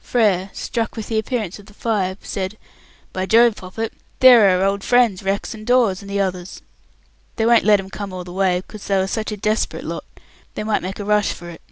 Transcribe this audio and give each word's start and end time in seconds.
Frere, 0.00 0.50
struck 0.52 0.96
with 0.96 1.06
the 1.08 1.18
appearance 1.18 1.58
of 1.58 1.64
the 1.64 1.72
five, 1.72 2.18
said, 2.20 2.58
"By 3.14 3.24
Jove, 3.24 3.56
Poppet, 3.56 3.94
there 4.20 4.44
are 4.54 4.60
our 4.60 4.66
old 4.66 4.84
friends 4.84 5.22
Rex 5.22 5.54
and 5.54 5.66
Dawes, 5.66 6.02
and 6.02 6.10
the 6.10 6.20
others. 6.20 6.60
They 7.36 7.46
won't 7.46 7.64
let 7.64 7.80
'em 7.80 7.88
come 7.88 8.12
all 8.12 8.22
the 8.22 8.30
way, 8.34 8.60
because 8.60 8.86
they 8.86 8.96
are 8.96 9.06
such 9.06 9.32
a 9.32 9.38
desperate 9.38 9.84
lot, 9.84 10.04
they 10.56 10.62
might 10.62 10.82
make 10.82 10.98
a 10.98 11.06
rush 11.06 11.32
for 11.32 11.48
it." 11.48 11.62